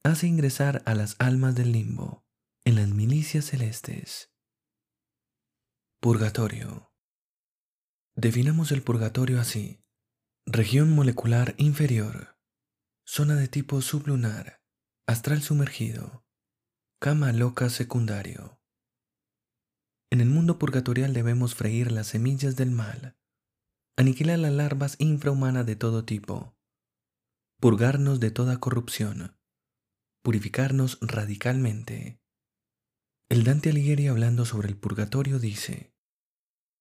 hace 0.03 0.27
ingresar 0.27 0.83
a 0.85 0.93
las 0.93 1.15
almas 1.19 1.55
del 1.55 1.71
limbo 1.71 2.25
en 2.63 2.75
las 2.75 2.89
milicias 2.89 3.45
celestes. 3.45 4.31
Purgatorio. 5.99 6.93
Definamos 8.15 8.71
el 8.71 8.83
purgatorio 8.83 9.41
así. 9.41 9.83
Región 10.45 10.91
molecular 10.91 11.55
inferior. 11.57 12.37
Zona 13.05 13.35
de 13.35 13.47
tipo 13.47 13.81
sublunar. 13.81 14.61
Astral 15.07 15.41
sumergido. 15.41 16.23
Cama 17.01 17.31
loca 17.31 17.69
secundario. 17.69 18.59
En 20.11 20.19
el 20.19 20.27
mundo 20.27 20.59
purgatorial 20.59 21.13
debemos 21.13 21.55
freír 21.55 21.93
las 21.93 22.07
semillas 22.07 22.57
del 22.57 22.71
mal, 22.71 23.17
aniquilar 23.95 24.37
las 24.37 24.51
larvas 24.51 24.97
infrahumanas 24.99 25.65
de 25.65 25.77
todo 25.77 26.03
tipo, 26.03 26.57
purgarnos 27.61 28.19
de 28.19 28.31
toda 28.31 28.59
corrupción, 28.59 29.37
purificarnos 30.23 30.97
radicalmente. 30.99 32.19
El 33.29 33.45
Dante 33.45 33.69
Alighieri 33.69 34.07
hablando 34.09 34.43
sobre 34.43 34.67
el 34.67 34.75
purgatorio 34.75 35.39
dice, 35.39 35.95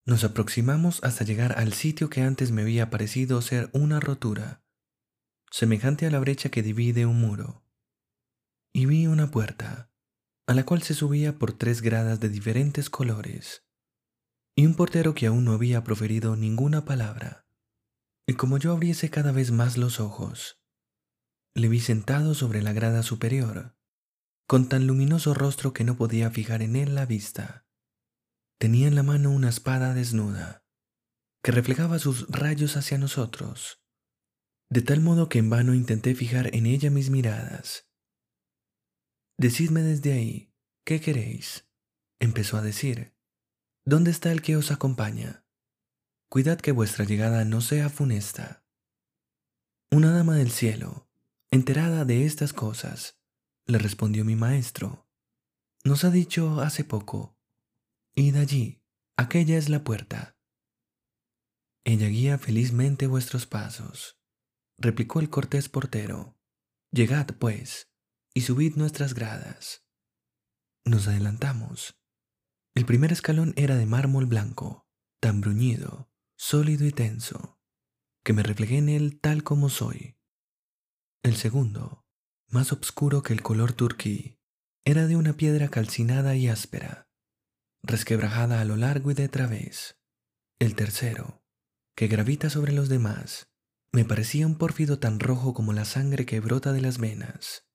nos 0.04 0.24
aproximamos 0.24 0.98
hasta 1.04 1.24
llegar 1.24 1.56
al 1.60 1.74
sitio 1.74 2.10
que 2.10 2.22
antes 2.22 2.50
me 2.50 2.62
había 2.62 2.90
parecido 2.90 3.40
ser 3.40 3.70
una 3.72 4.00
rotura, 4.00 4.64
semejante 5.52 6.06
a 6.06 6.10
la 6.10 6.18
brecha 6.18 6.48
que 6.48 6.64
divide 6.64 7.06
un 7.06 7.20
muro, 7.20 7.62
y 8.72 8.86
vi 8.86 9.06
una 9.06 9.30
puerta, 9.30 9.92
a 10.48 10.54
la 10.54 10.64
cual 10.64 10.82
se 10.82 10.94
subía 10.94 11.38
por 11.38 11.52
tres 11.52 11.82
gradas 11.82 12.20
de 12.20 12.30
diferentes 12.30 12.88
colores, 12.88 13.66
y 14.56 14.64
un 14.64 14.74
portero 14.74 15.14
que 15.14 15.26
aún 15.26 15.44
no 15.44 15.52
había 15.52 15.84
proferido 15.84 16.36
ninguna 16.36 16.86
palabra. 16.86 17.46
Y 18.26 18.32
como 18.32 18.56
yo 18.56 18.72
abriese 18.72 19.10
cada 19.10 19.30
vez 19.30 19.50
más 19.50 19.76
los 19.76 20.00
ojos, 20.00 20.58
le 21.54 21.68
vi 21.68 21.80
sentado 21.80 22.34
sobre 22.34 22.62
la 22.62 22.72
grada 22.72 23.02
superior, 23.02 23.76
con 24.46 24.70
tan 24.70 24.86
luminoso 24.86 25.34
rostro 25.34 25.74
que 25.74 25.84
no 25.84 25.98
podía 25.98 26.30
fijar 26.30 26.62
en 26.62 26.76
él 26.76 26.94
la 26.94 27.04
vista. 27.04 27.66
Tenía 28.58 28.88
en 28.88 28.94
la 28.94 29.02
mano 29.02 29.30
una 29.30 29.50
espada 29.50 29.92
desnuda, 29.92 30.64
que 31.42 31.52
reflejaba 31.52 31.98
sus 31.98 32.26
rayos 32.30 32.78
hacia 32.78 32.96
nosotros, 32.96 33.82
de 34.70 34.80
tal 34.80 35.02
modo 35.02 35.28
que 35.28 35.40
en 35.40 35.50
vano 35.50 35.74
intenté 35.74 36.14
fijar 36.14 36.54
en 36.54 36.64
ella 36.64 36.88
mis 36.90 37.10
miradas. 37.10 37.87
Decidme 39.38 39.82
desde 39.82 40.12
ahí, 40.12 40.52
¿qué 40.84 41.00
queréis? 41.00 41.66
empezó 42.20 42.56
a 42.56 42.62
decir. 42.62 43.14
¿Dónde 43.84 44.10
está 44.10 44.32
el 44.32 44.42
que 44.42 44.56
os 44.56 44.70
acompaña? 44.70 45.46
Cuidad 46.28 46.60
que 46.60 46.72
vuestra 46.72 47.04
llegada 47.04 47.44
no 47.44 47.60
sea 47.60 47.88
funesta. 47.88 48.64
Una 49.90 50.12
dama 50.12 50.34
del 50.34 50.50
cielo, 50.50 51.08
Enterada 51.50 52.04
de 52.04 52.26
estas 52.26 52.52
cosas, 52.52 53.18
le 53.64 53.78
respondió 53.78 54.22
mi 54.22 54.36
maestro, 54.36 55.08
nos 55.82 56.04
ha 56.04 56.10
dicho 56.10 56.60
hace 56.60 56.84
poco, 56.84 57.38
id 58.14 58.36
allí, 58.36 58.82
aquella 59.16 59.56
es 59.56 59.70
la 59.70 59.82
puerta. 59.82 60.36
Ella 61.84 62.08
guía 62.08 62.36
felizmente 62.36 63.06
vuestros 63.06 63.46
pasos, 63.46 64.20
replicó 64.76 65.20
el 65.20 65.30
cortés 65.30 65.70
portero. 65.70 66.38
Llegad, 66.90 67.28
pues, 67.38 67.87
y 68.38 68.40
subid 68.40 68.76
nuestras 68.76 69.14
gradas. 69.14 69.84
Nos 70.84 71.08
adelantamos. 71.08 72.00
El 72.76 72.86
primer 72.86 73.10
escalón 73.10 73.52
era 73.56 73.74
de 73.74 73.84
mármol 73.84 74.26
blanco, 74.26 74.88
tan 75.18 75.40
bruñido, 75.40 76.08
sólido 76.36 76.86
y 76.86 76.92
tenso, 76.92 77.58
que 78.22 78.32
me 78.32 78.44
reflejé 78.44 78.78
en 78.78 78.90
él 78.90 79.18
tal 79.20 79.42
como 79.42 79.68
soy. 79.68 80.20
El 81.24 81.34
segundo, 81.34 82.06
más 82.46 82.70
oscuro 82.70 83.24
que 83.24 83.32
el 83.32 83.42
color 83.42 83.72
turquí, 83.72 84.38
era 84.84 85.08
de 85.08 85.16
una 85.16 85.32
piedra 85.32 85.66
calcinada 85.66 86.36
y 86.36 86.46
áspera, 86.46 87.10
resquebrajada 87.82 88.60
a 88.60 88.64
lo 88.64 88.76
largo 88.76 89.10
y 89.10 89.14
de 89.14 89.28
través. 89.28 89.98
El 90.60 90.76
tercero, 90.76 91.42
que 91.96 92.06
gravita 92.06 92.50
sobre 92.50 92.70
los 92.70 92.88
demás, 92.88 93.50
me 93.90 94.04
parecía 94.04 94.46
un 94.46 94.58
pórfido 94.58 95.00
tan 95.00 95.18
rojo 95.18 95.54
como 95.54 95.72
la 95.72 95.84
sangre 95.84 96.24
que 96.24 96.38
brota 96.38 96.72
de 96.72 96.82
las 96.82 96.98
venas. 96.98 97.67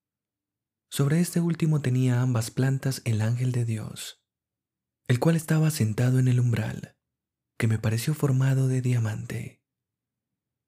Sobre 0.95 1.19
este 1.19 1.39
último 1.39 1.81
tenía 1.81 2.21
ambas 2.21 2.51
plantas 2.51 3.01
el 3.03 3.23
ángel 3.23 3.51
de 3.51 3.65
Dios, 3.65 4.21
el 5.07 5.19
cual 5.19 5.35
estaba 5.35 5.71
sentado 5.71 6.19
en 6.19 6.27
el 6.27 6.39
umbral, 6.39 6.95
que 7.57 7.65
me 7.65 7.79
pareció 7.79 8.13
formado 8.13 8.67
de 8.67 8.83
diamante. 8.83 9.63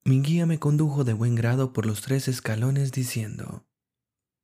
Mi 0.04 0.24
guía 0.24 0.48
me 0.48 0.58
condujo 0.58 1.04
de 1.04 1.14
buen 1.14 1.36
grado 1.36 1.74
por 1.74 1.86
los 1.86 2.02
tres 2.02 2.28
escalones 2.28 2.92
diciendo, 2.92 3.68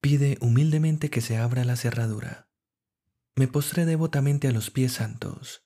pide 0.02 0.38
humildemente 0.40 1.10
que 1.10 1.20
se 1.20 1.38
abra 1.38 1.66
la 1.66 1.76
cerradura. 1.76 2.48
Me 3.36 3.48
postré 3.48 3.88
devotamente 3.88 4.48
a 4.48 4.52
los 4.52 4.70
pies 4.70 4.92
santos. 4.92 5.66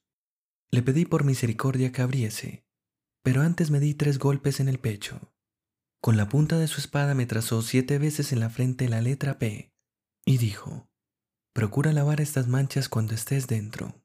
Le 0.71 0.81
pedí 0.81 1.03
por 1.03 1.25
misericordia 1.25 1.91
que 1.91 2.01
abriese, 2.01 2.65
pero 3.21 3.41
antes 3.41 3.69
me 3.69 3.81
di 3.81 3.93
tres 3.95 4.17
golpes 4.17 4.61
en 4.61 4.69
el 4.69 4.79
pecho. 4.79 5.35
Con 5.99 6.15
la 6.15 6.29
punta 6.29 6.57
de 6.57 6.69
su 6.69 6.79
espada 6.79 7.15
me 7.15 7.25
trazó 7.25 7.61
siete 7.61 7.97
veces 7.97 8.31
en 8.31 8.39
la 8.39 8.49
frente 8.49 8.87
la 8.87 9.01
letra 9.01 9.39
P 9.39 9.74
y 10.25 10.37
dijo, 10.37 10.89
Procura 11.53 11.93
lavar 11.93 12.19
estas 12.19 12.47
manchas 12.47 12.89
cuando 12.89 13.13
estés 13.13 13.47
dentro. 13.47 14.03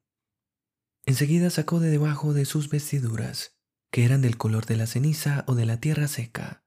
Enseguida 1.05 1.49
sacó 1.49 1.79
de 1.79 1.89
debajo 1.89 2.33
de 2.33 2.45
sus 2.45 2.69
vestiduras, 2.69 3.57
que 3.91 4.05
eran 4.05 4.21
del 4.21 4.37
color 4.37 4.65
de 4.65 4.77
la 4.77 4.87
ceniza 4.87 5.43
o 5.47 5.55
de 5.55 5.65
la 5.65 5.81
tierra 5.81 6.07
seca, 6.07 6.63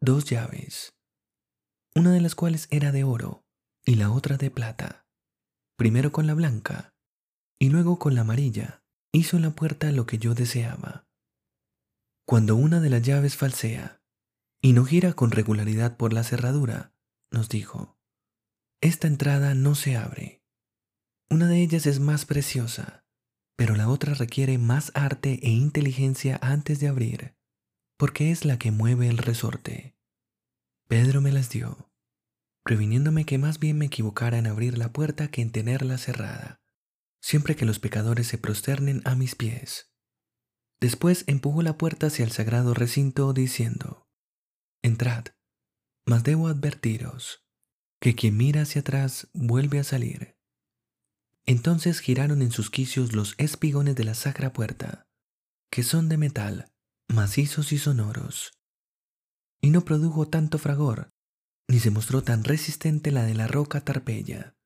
dos 0.00 0.26
llaves, 0.26 0.94
una 1.94 2.12
de 2.12 2.20
las 2.20 2.34
cuales 2.34 2.68
era 2.70 2.92
de 2.92 3.02
oro 3.02 3.44
y 3.84 3.96
la 3.96 4.12
otra 4.12 4.36
de 4.36 4.50
plata. 4.50 5.06
Primero 5.76 6.12
con 6.12 6.26
la 6.26 6.34
blanca 6.34 6.94
y 7.58 7.70
luego 7.70 7.98
con 7.98 8.14
la 8.14 8.20
amarilla 8.20 8.84
hizo 9.10 9.36
en 9.36 9.42
la 9.42 9.50
puerta 9.50 9.90
lo 9.90 10.06
que 10.06 10.18
yo 10.18 10.34
deseaba. 10.34 11.08
Cuando 12.24 12.54
una 12.54 12.80
de 12.80 12.90
las 12.90 13.02
llaves 13.02 13.36
falsea 13.36 14.02
y 14.60 14.72
no 14.72 14.84
gira 14.84 15.14
con 15.14 15.32
regularidad 15.32 15.96
por 15.96 16.12
la 16.12 16.22
cerradura, 16.22 16.94
nos 17.30 17.48
dijo, 17.48 17.98
esta 18.82 19.06
entrada 19.06 19.54
no 19.54 19.76
se 19.76 19.96
abre. 19.96 20.42
Una 21.30 21.46
de 21.46 21.62
ellas 21.62 21.86
es 21.86 22.00
más 22.00 22.26
preciosa, 22.26 23.06
pero 23.56 23.76
la 23.76 23.88
otra 23.88 24.14
requiere 24.14 24.58
más 24.58 24.90
arte 24.94 25.38
e 25.44 25.50
inteligencia 25.50 26.36
antes 26.42 26.80
de 26.80 26.88
abrir, 26.88 27.36
porque 27.96 28.32
es 28.32 28.44
la 28.44 28.58
que 28.58 28.72
mueve 28.72 29.08
el 29.08 29.18
resorte. 29.18 29.96
Pedro 30.88 31.20
me 31.20 31.30
las 31.30 31.48
dio, 31.48 31.92
previniéndome 32.64 33.24
que 33.24 33.38
más 33.38 33.60
bien 33.60 33.78
me 33.78 33.86
equivocara 33.86 34.36
en 34.36 34.48
abrir 34.48 34.76
la 34.76 34.92
puerta 34.92 35.28
que 35.28 35.42
en 35.42 35.52
tenerla 35.52 35.96
cerrada, 35.96 36.60
siempre 37.22 37.54
que 37.54 37.64
los 37.64 37.78
pecadores 37.78 38.26
se 38.26 38.36
prosternen 38.36 39.00
a 39.04 39.14
mis 39.14 39.36
pies. 39.36 39.92
Después 40.80 41.22
empujó 41.28 41.62
la 41.62 41.78
puerta 41.78 42.08
hacia 42.08 42.24
el 42.24 42.32
sagrado 42.32 42.74
recinto 42.74 43.32
diciendo, 43.32 44.08
Entrad, 44.82 45.26
mas 46.04 46.24
debo 46.24 46.48
advertiros 46.48 47.41
que 48.02 48.16
quien 48.16 48.36
mira 48.36 48.62
hacia 48.62 48.80
atrás 48.80 49.28
vuelve 49.32 49.78
a 49.78 49.84
salir. 49.84 50.36
Entonces 51.46 52.00
giraron 52.00 52.42
en 52.42 52.50
sus 52.50 52.68
quicios 52.68 53.12
los 53.12 53.36
espigones 53.38 53.94
de 53.94 54.02
la 54.02 54.14
sacra 54.14 54.52
puerta, 54.52 55.06
que 55.70 55.84
son 55.84 56.08
de 56.08 56.16
metal, 56.16 56.72
macizos 57.08 57.70
y 57.70 57.78
sonoros. 57.78 58.58
Y 59.60 59.70
no 59.70 59.84
produjo 59.84 60.26
tanto 60.26 60.58
fragor, 60.58 61.12
ni 61.68 61.78
se 61.78 61.92
mostró 61.92 62.24
tan 62.24 62.42
resistente 62.42 63.12
la 63.12 63.22
de 63.22 63.34
la 63.34 63.46
roca 63.46 63.82
tarpeya, 63.82 64.56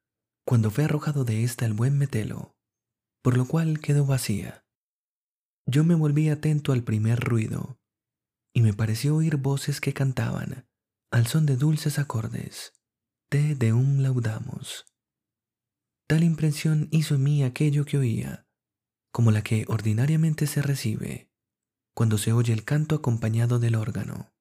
cuando 0.46 0.70
fue 0.70 0.84
arrojado 0.84 1.26
de 1.26 1.44
ésta 1.44 1.66
el 1.66 1.74
buen 1.74 1.98
metelo, 1.98 2.56
por 3.22 3.36
lo 3.36 3.46
cual 3.46 3.80
quedó 3.80 4.06
vacía. 4.06 4.64
Yo 5.66 5.84
me 5.84 5.94
volví 5.94 6.30
atento 6.30 6.72
al 6.72 6.84
primer 6.84 7.20
ruido, 7.20 7.78
y 8.54 8.62
me 8.62 8.72
pareció 8.72 9.14
oír 9.14 9.36
voces 9.36 9.82
que 9.82 9.92
cantaban, 9.92 10.66
al 11.10 11.26
son 11.26 11.44
de 11.44 11.56
dulces 11.56 11.98
acordes. 11.98 12.72
Te 13.28 13.56
deum 13.56 13.98
laudamos. 14.02 14.86
Tal 16.08 16.22
impresión 16.22 16.86
hizo 16.92 17.16
en 17.16 17.24
mí 17.24 17.42
aquello 17.42 17.84
que 17.84 17.98
oía, 17.98 18.46
como 19.12 19.32
la 19.32 19.42
que 19.42 19.64
ordinariamente 19.66 20.46
se 20.46 20.62
recibe 20.62 21.28
cuando 21.92 22.18
se 22.18 22.32
oye 22.32 22.52
el 22.52 22.64
canto 22.64 22.94
acompañado 22.94 23.58
del 23.58 23.74
órgano, 23.74 24.32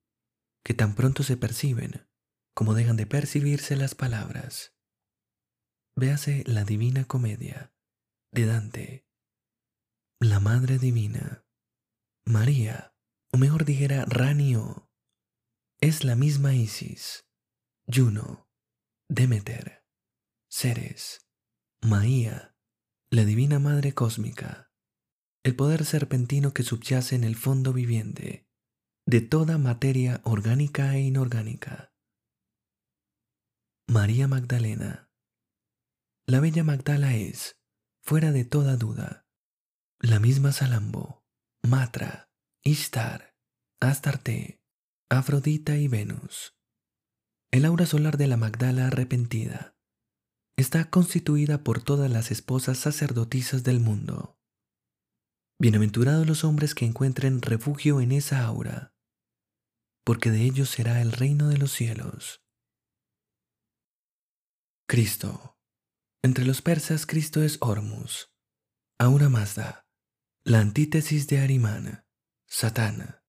que 0.64 0.76
tan 0.76 0.94
pronto 0.94 1.24
se 1.24 1.36
perciben 1.36 2.08
como 2.54 2.76
dejan 2.76 2.96
de 2.96 3.08
percibirse 3.08 3.76
las 3.76 3.96
palabras. 3.96 4.76
Véase 5.96 6.44
la 6.46 6.64
Divina 6.64 7.06
Comedia 7.06 7.74
de 8.32 8.46
Dante. 8.46 9.08
La 10.20 10.40
Madre 10.40 10.78
Divina, 10.78 11.44
María, 12.24 12.94
o 13.32 13.38
mejor 13.38 13.66
dijera 13.66 14.06
Ranio, 14.06 14.92
es 15.82 16.04
la 16.04 16.16
misma 16.16 16.54
Isis, 16.54 17.26
Juno, 17.88 18.45
Demeter, 19.08 19.86
Ceres, 20.50 21.28
Maía, 21.80 22.56
la 23.12 23.24
divina 23.24 23.60
madre 23.60 23.94
cósmica, 23.94 24.72
el 25.44 25.56
poder 25.56 25.86
serpentino 25.86 26.54
que 26.54 26.64
subyace 26.64 27.16
en 27.16 27.24
el 27.24 27.36
fondo 27.36 27.72
viviente 27.72 28.48
de 29.06 29.22
toda 29.22 29.60
materia 29.60 30.22
orgánica 30.24 30.96
e 30.96 31.02
inorgánica. 31.02 31.94
María 33.88 34.28
Magdalena. 34.28 35.12
La 36.26 36.40
bella 36.40 36.64
Magdala 36.64 37.14
es, 37.14 37.60
fuera 38.02 38.32
de 38.32 38.44
toda 38.44 38.76
duda, 38.76 39.28
la 40.00 40.20
misma 40.20 40.52
Salambo, 40.52 41.24
Matra, 41.62 42.32
Ishtar, 42.64 43.36
Astarte, 43.80 44.64
Afrodita 45.12 45.78
y 45.78 45.88
Venus. 45.88 46.56
El 47.56 47.64
aura 47.64 47.86
solar 47.86 48.18
de 48.18 48.28
la 48.28 48.36
Magdala 48.36 48.88
arrepentida 48.88 49.78
está 50.58 50.90
constituida 50.90 51.64
por 51.64 51.82
todas 51.82 52.12
las 52.12 52.30
esposas 52.30 52.78
sacerdotisas 52.78 53.64
del 53.64 53.80
mundo. 53.80 54.38
Bienaventurados 55.58 56.28
los 56.28 56.44
hombres 56.44 56.76
que 56.76 56.84
encuentren 56.84 57.42
refugio 57.42 58.02
en 58.02 58.12
esa 58.12 58.44
aura, 58.44 58.94
porque 60.04 60.32
de 60.32 60.42
ellos 60.42 60.70
será 60.70 61.02
el 61.02 61.14
reino 61.14 61.48
de 61.48 61.58
los 61.58 61.72
cielos. 61.72 62.44
Cristo. 64.86 65.58
Entre 66.24 66.44
los 66.44 66.62
persas 66.62 67.06
Cristo 67.06 67.42
es 67.42 67.58
Hormus, 67.62 68.34
Aura 69.00 69.30
Mazda, 69.30 69.88
la 70.44 70.60
antítesis 70.60 71.28
de 71.28 71.40
Arimana, 71.40 72.06
Satán. 72.48 73.22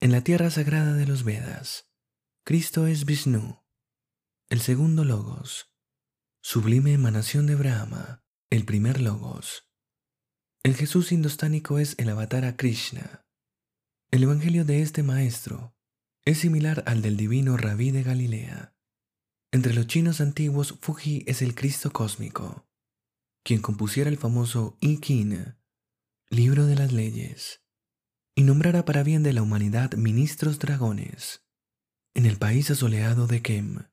En 0.00 0.10
la 0.10 0.24
tierra 0.24 0.50
sagrada 0.50 0.94
de 0.94 1.06
los 1.06 1.22
Vedas, 1.22 1.93
Cristo 2.46 2.86
es 2.86 3.06
Vishnu, 3.06 3.64
el 4.50 4.60
segundo 4.60 5.02
Logos, 5.02 5.72
sublime 6.42 6.92
emanación 6.92 7.46
de 7.46 7.54
Brahma, 7.54 8.22
el 8.50 8.66
primer 8.66 9.00
Logos. 9.00 9.66
El 10.62 10.74
Jesús 10.74 11.10
indostánico 11.10 11.78
es 11.78 11.94
el 11.96 12.10
avatar 12.10 12.44
a 12.44 12.54
Krishna. 12.54 13.26
El 14.10 14.24
evangelio 14.24 14.66
de 14.66 14.82
este 14.82 15.02
maestro 15.02 15.74
es 16.26 16.36
similar 16.36 16.84
al 16.86 17.00
del 17.00 17.16
divino 17.16 17.56
Rabí 17.56 17.92
de 17.92 18.02
Galilea. 18.02 18.76
Entre 19.50 19.72
los 19.72 19.86
chinos 19.86 20.20
antiguos, 20.20 20.76
Fuji 20.82 21.24
es 21.26 21.40
el 21.40 21.54
Cristo 21.54 21.94
cósmico, 21.94 22.68
quien 23.42 23.62
compusiera 23.62 24.10
el 24.10 24.18
famoso 24.18 24.76
I 24.82 24.98
King, 24.98 25.54
libro 26.28 26.66
de 26.66 26.76
las 26.76 26.92
leyes, 26.92 27.62
y 28.34 28.42
nombrara 28.42 28.84
para 28.84 29.02
bien 29.02 29.22
de 29.22 29.32
la 29.32 29.40
humanidad 29.40 29.94
ministros 29.94 30.58
dragones 30.58 31.43
en 32.14 32.26
el 32.26 32.38
país 32.38 32.70
asoleado 32.70 33.26
de 33.26 33.42
Kem, 33.42 33.88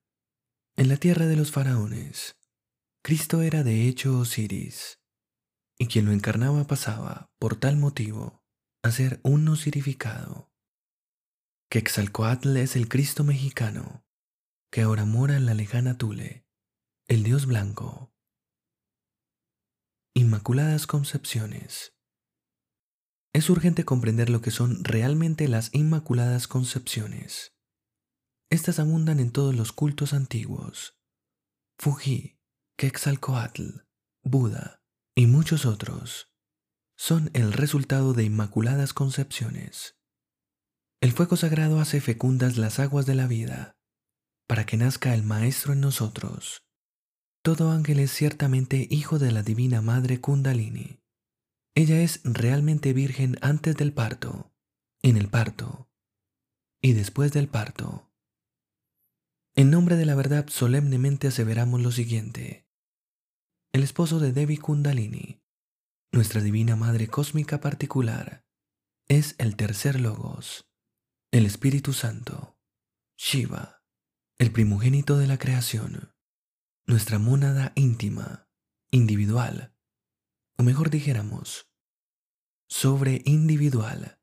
en 0.77 0.89
la 0.89 0.97
tierra 0.97 1.25
de 1.25 1.35
los 1.35 1.51
faraones, 1.51 2.37
Cristo 3.03 3.41
era 3.41 3.63
de 3.63 3.87
hecho 3.87 4.19
Osiris, 4.19 4.99
y 5.79 5.87
quien 5.87 6.05
lo 6.05 6.11
encarnaba 6.11 6.67
pasaba, 6.67 7.31
por 7.39 7.55
tal 7.55 7.77
motivo, 7.77 8.43
a 8.83 8.91
ser 8.91 9.19
un 9.23 9.47
osirificado. 9.47 10.51
Quexalcoatl 11.69 12.57
es 12.57 12.75
el 12.75 12.87
Cristo 12.87 13.23
mexicano, 13.23 14.05
que 14.71 14.81
ahora 14.81 15.05
mora 15.05 15.35
en 15.35 15.47
la 15.47 15.55
lejana 15.55 15.97
Tule, 15.97 16.45
el 17.07 17.23
Dios 17.23 17.47
blanco. 17.47 18.13
Inmaculadas 20.13 20.85
Concepciones. 20.85 21.95
Es 23.33 23.49
urgente 23.49 23.83
comprender 23.83 24.29
lo 24.29 24.41
que 24.41 24.51
son 24.51 24.83
realmente 24.83 25.47
las 25.47 25.73
Inmaculadas 25.73 26.47
Concepciones. 26.47 27.53
Estas 28.51 28.79
abundan 28.79 29.21
en 29.21 29.31
todos 29.31 29.55
los 29.55 29.71
cultos 29.71 30.11
antiguos. 30.11 30.99
Fuji, 31.79 32.37
Quetzalcoatl, 32.77 33.85
Buda 34.23 34.83
y 35.15 35.25
muchos 35.25 35.65
otros 35.65 36.33
son 36.97 37.31
el 37.33 37.53
resultado 37.53 38.13
de 38.13 38.25
inmaculadas 38.25 38.93
concepciones. 38.93 39.97
El 40.99 41.13
fuego 41.13 41.37
sagrado 41.37 41.79
hace 41.79 42.01
fecundas 42.01 42.57
las 42.57 42.79
aguas 42.79 43.05
de 43.05 43.15
la 43.15 43.25
vida 43.25 43.77
para 44.47 44.65
que 44.65 44.75
nazca 44.75 45.13
el 45.13 45.23
Maestro 45.23 45.71
en 45.71 45.79
nosotros. 45.79 46.67
Todo 47.41 47.71
ángel 47.71 48.01
es 48.01 48.11
ciertamente 48.11 48.85
hijo 48.91 49.17
de 49.17 49.31
la 49.31 49.43
Divina 49.43 49.81
Madre 49.81 50.19
Kundalini. 50.19 50.99
Ella 51.73 52.01
es 52.01 52.19
realmente 52.25 52.91
virgen 52.91 53.37
antes 53.41 53.77
del 53.77 53.93
parto, 53.93 54.53
en 55.01 55.15
el 55.15 55.29
parto 55.29 55.89
y 56.81 56.91
después 56.91 57.31
del 57.31 57.47
parto. 57.47 58.10
En 59.55 59.69
nombre 59.69 59.95
de 59.95 60.05
la 60.05 60.15
verdad 60.15 60.47
solemnemente 60.49 61.27
aseveramos 61.27 61.81
lo 61.81 61.91
siguiente. 61.91 62.67
El 63.73 63.83
esposo 63.83 64.19
de 64.19 64.31
Devi 64.31 64.57
Kundalini, 64.57 65.41
nuestra 66.11 66.41
Divina 66.41 66.75
Madre 66.75 67.07
Cósmica 67.07 67.59
particular, 67.59 68.45
es 69.07 69.35
el 69.37 69.55
tercer 69.55 69.99
logos, 69.99 70.69
el 71.31 71.45
Espíritu 71.45 71.93
Santo, 71.93 72.57
Shiva, 73.17 73.83
el 74.39 74.51
primogénito 74.51 75.17
de 75.17 75.27
la 75.27 75.37
creación 75.37 76.13
nuestra 76.91 77.19
mónada 77.19 77.71
íntima, 77.75 78.49
individual, 78.91 79.73
o 80.57 80.63
mejor 80.63 80.89
dijéramos, 80.89 81.71
sobre 82.67 83.21
individual, 83.25 84.19